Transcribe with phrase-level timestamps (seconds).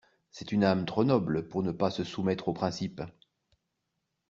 [0.31, 3.03] C'est une âme trop noble pour ne pas se soumettre aux principes.